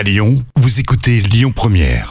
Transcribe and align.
À 0.00 0.02
Lyon, 0.02 0.42
vous 0.56 0.80
écoutez 0.80 1.20
Lyon 1.20 1.52
Première. 1.54 2.08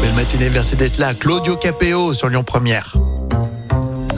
Belle 0.00 0.14
matinée, 0.14 0.48
merci 0.48 0.74
d'être 0.74 0.96
là. 0.96 1.12
Claudio 1.12 1.54
Capéo 1.56 2.14
sur 2.14 2.30
Lyon 2.30 2.44
Première. 2.44 2.96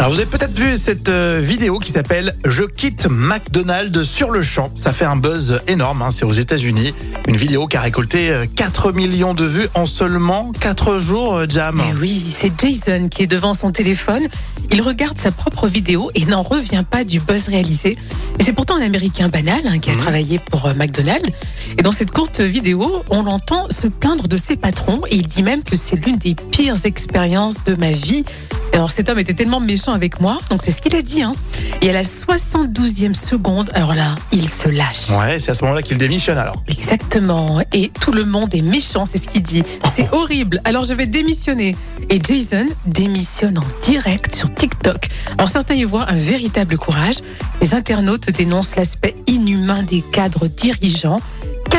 Alors 0.01 0.13
vous 0.13 0.19
avez 0.19 0.31
peut-être 0.31 0.59
vu 0.59 0.79
cette 0.79 1.11
euh, 1.11 1.43
vidéo 1.45 1.79
qui 1.79 1.93
s'appelle 1.93 2.35
Je 2.47 2.63
quitte 2.63 3.07
McDonald's 3.11 4.03
sur 4.03 4.31
le 4.31 4.43
champ. 4.43 4.71
Ça 4.75 4.95
fait 4.95 5.05
un 5.05 5.17
buzz 5.17 5.61
énorme, 5.69 6.01
hein, 6.01 6.11
c'est 6.11 6.25
aux 6.25 6.33
États-Unis. 6.33 6.95
Une 7.29 7.37
vidéo 7.37 7.67
qui 7.67 7.77
a 7.77 7.83
récolté 7.83 8.31
euh, 8.31 8.47
4 8.57 8.93
millions 8.93 9.35
de 9.35 9.45
vues 9.45 9.69
en 9.75 9.85
seulement 9.85 10.53
4 10.59 11.01
jours, 11.01 11.35
euh, 11.35 11.47
Jam. 11.47 11.77
Mais 11.87 12.01
oui, 12.01 12.35
c'est 12.35 12.51
Jason 12.59 13.09
qui 13.11 13.25
est 13.25 13.27
devant 13.27 13.53
son 13.53 13.73
téléphone. 13.73 14.27
Il 14.71 14.81
regarde 14.81 15.19
sa 15.19 15.33
propre 15.33 15.69
vidéo 15.69 16.11
et 16.15 16.25
n'en 16.25 16.41
revient 16.41 16.85
pas 16.91 17.05
du 17.05 17.21
buzz 17.21 17.49
réalisé. 17.49 17.99
Et 18.39 18.43
c'est 18.43 18.55
pourtant 18.55 18.77
un 18.77 18.83
Américain 18.83 19.29
banal 19.29 19.61
hein, 19.67 19.81
qui 19.81 19.91
a 19.91 19.97
travaillé 19.97 20.39
pour 20.39 20.65
euh, 20.65 20.73
McDonald's. 20.73 21.29
Et 21.77 21.83
dans 21.83 21.93
cette 21.93 22.11
courte 22.11 22.41
vidéo, 22.41 23.05
on 23.11 23.23
l'entend 23.23 23.69
se 23.69 23.87
plaindre 23.87 24.29
de 24.29 24.39
ses 24.39 24.57
patrons 24.57 25.03
et 25.11 25.17
il 25.17 25.27
dit 25.27 25.43
même 25.43 25.63
que 25.63 25.77
c'est 25.77 25.97
l'une 25.97 26.17
des 26.17 26.35
pires 26.35 26.87
expériences 26.87 27.63
de 27.65 27.75
ma 27.75 27.93
vie. 27.93 28.25
Alors 28.73 28.91
cet 28.91 29.09
homme 29.09 29.19
était 29.19 29.35
tellement 29.35 29.61
méchant 29.61 29.93
avec 29.93 30.21
moi, 30.21 30.39
donc 30.49 30.63
c'est 30.63 30.71
ce 30.71 30.81
qu'il 30.81 30.95
a 30.97 31.03
dit. 31.03 31.23
Hein. 31.23 31.35
Et 31.83 31.91
à 31.91 31.93
la 31.93 32.03
72e 32.03 33.15
seconde, 33.15 33.71
alors 33.75 33.95
là, 33.95 34.15
il 34.33 34.49
se 34.49 34.69
lâche. 34.69 35.11
Ouais, 35.11 35.39
c'est 35.39 35.51
à 35.51 35.55
ce 35.55 35.65
moment-là 35.65 35.83
qu'il 35.83 35.99
démissionne 35.99 36.39
alors. 36.39 36.63
Exactement. 36.69 37.61
Et 37.73 37.91
tout 38.01 38.13
le 38.13 38.25
monde 38.25 38.55
est 38.55 38.63
méchant, 38.63 39.07
c'est 39.07 39.19
ce 39.19 39.29
qu'il 39.29 39.43
dit. 39.43 39.63
C'est 39.95 40.09
horrible. 40.13 40.61
Alors 40.65 40.85
je 40.85 40.95
vais 40.95 41.07
démissionner. 41.07 41.77
Et 42.09 42.21
Jason 42.23 42.67
démissionne 42.87 43.59
en 43.59 43.65
direct 43.83 44.35
sur 44.35 44.53
TikTok. 44.55 45.09
Alors 45.37 45.49
certains 45.49 45.75
y 45.75 45.85
voient 45.85 46.09
un 46.09 46.17
véritable 46.17 46.79
courage. 46.79 47.17
Les 47.61 47.75
internautes 47.75 48.31
dénoncent 48.31 48.77
l'aspect 48.77 49.15
inhumain 49.27 49.83
des 49.83 50.01
cadres 50.01 50.47
dirigeants. 50.47 51.21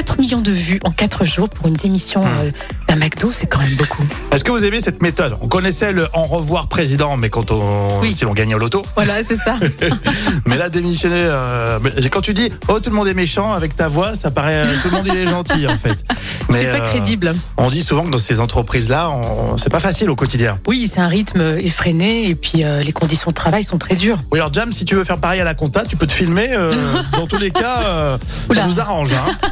4 0.01 0.19
millions 0.19 0.41
de 0.41 0.51
vues 0.51 0.79
en 0.83 0.89
4 0.89 1.23
jours 1.25 1.47
pour 1.47 1.67
une 1.67 1.75
démission 1.75 2.23
euh, 2.25 2.49
d'un 2.87 2.95
McDo, 2.95 3.31
c'est 3.31 3.45
quand 3.45 3.59
même 3.59 3.75
beaucoup. 3.75 4.03
Est-ce 4.31 4.43
que 4.43 4.49
vous 4.51 4.65
aimez 4.65 4.81
cette 4.81 4.99
méthode? 5.03 5.37
On 5.41 5.47
connaissait 5.47 5.91
le 5.91 6.07
en 6.13 6.23
revoir 6.25 6.69
président, 6.69 7.17
mais 7.17 7.29
quand 7.29 7.51
on, 7.51 7.99
Oui. 8.01 8.11
si 8.11 8.23
l'on 8.25 8.33
gagnait 8.33 8.55
au 8.55 8.57
loto. 8.57 8.83
Voilà, 8.95 9.23
c'est 9.23 9.35
ça. 9.35 9.57
Mais 10.47 10.57
là, 10.57 10.69
démissionner, 10.69 11.23
euh, 11.27 11.77
mais 11.83 12.09
quand 12.09 12.21
tu 12.21 12.33
dis, 12.33 12.51
oh, 12.67 12.79
tout 12.79 12.89
le 12.89 12.95
monde 12.95 13.07
est 13.07 13.13
méchant, 13.13 13.51
avec 13.51 13.75
ta 13.75 13.87
voix, 13.89 14.15
ça 14.15 14.31
paraît, 14.31 14.63
euh, 14.65 14.73
tout 14.81 14.89
le 14.89 14.97
monde 14.97 15.07
il 15.07 15.15
est 15.15 15.27
gentil, 15.27 15.67
en 15.67 15.77
fait. 15.77 15.97
Je 16.49 16.55
suis 16.57 16.65
Mais, 16.65 16.71
pas 16.71 16.77
euh, 16.83 16.89
crédible. 16.89 17.35
On 17.57 17.69
dit 17.69 17.83
souvent 17.83 18.03
que 18.03 18.09
dans 18.09 18.17
ces 18.17 18.39
entreprises-là, 18.39 19.09
on- 19.11 19.57
c'est 19.57 19.69
pas 19.69 19.79
facile 19.79 20.09
au 20.09 20.15
quotidien. 20.15 20.57
Oui, 20.67 20.89
c'est 20.91 20.99
un 20.99 21.07
rythme 21.07 21.41
effréné 21.59 22.27
et 22.27 22.35
puis 22.35 22.63
euh, 22.63 22.81
les 22.81 22.91
conditions 22.91 23.29
de 23.31 23.35
travail 23.35 23.63
sont 23.63 23.77
très 23.77 23.95
dures. 23.95 24.17
Oui, 24.31 24.39
alors 24.39 24.51
Jam, 24.51 24.73
si 24.73 24.83
tu 24.85 24.95
veux 24.95 25.03
faire 25.03 25.19
pareil 25.19 25.39
à 25.41 25.43
la 25.45 25.53
compta, 25.53 25.85
tu 25.85 25.95
peux 25.95 26.07
te 26.07 26.11
filmer. 26.13 26.49
euh, 26.51 26.73
dans 27.13 27.27
tous 27.27 27.37
les 27.37 27.51
cas, 27.51 27.83
euh, 27.85 28.17
ça 28.17 28.25
Oula. 28.49 28.65
nous 28.67 28.79
arrange. 28.79 29.13
hein. 29.13 29.49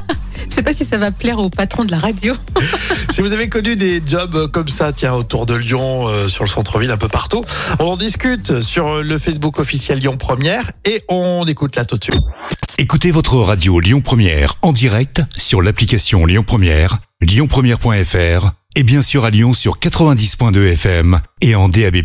Je 0.59 0.61
sais 0.61 0.71
pas 0.71 0.73
si 0.73 0.83
ça 0.83 0.97
va 0.97 1.11
plaire 1.11 1.39
au 1.39 1.49
patron 1.49 1.85
de 1.85 1.91
la 1.91 1.99
radio. 1.99 2.33
si 3.11 3.21
vous 3.21 3.31
avez 3.31 3.47
connu 3.47 3.77
des 3.77 4.01
jobs 4.05 4.35
euh, 4.35 4.47
comme 4.49 4.67
ça, 4.67 4.91
tiens, 4.91 5.13
autour 5.13 5.45
de 5.45 5.53
Lyon, 5.53 6.09
euh, 6.09 6.27
sur 6.27 6.43
le 6.43 6.49
centre-ville, 6.49 6.91
un 6.91 6.97
peu 6.97 7.07
partout, 7.07 7.45
on 7.79 7.85
en 7.85 7.95
discute 7.95 8.59
sur 8.59 8.87
euh, 8.87 9.01
le 9.01 9.17
Facebook 9.17 9.57
officiel 9.57 9.99
Lyon 9.99 10.17
Première 10.17 10.69
et 10.83 11.01
on 11.07 11.45
écoute 11.47 11.77
là 11.77 11.85
tout 11.85 11.95
de 11.95 12.03
suite. 12.03 12.19
Écoutez 12.77 13.11
votre 13.11 13.37
radio 13.37 13.79
Lyon 13.79 14.01
Première 14.01 14.55
en 14.61 14.73
direct 14.73 15.21
sur 15.37 15.61
l'application 15.61 16.25
Lyon 16.25 16.43
Première, 16.45 16.97
lyonpremière.fr 17.21 18.51
et 18.75 18.83
bien 18.83 19.01
sûr 19.01 19.23
à 19.23 19.29
Lyon 19.29 19.53
sur 19.53 19.79
90.2 19.79 20.73
FM 20.73 21.21
et 21.39 21.55
en 21.55 21.69
DAB+. 21.69 22.03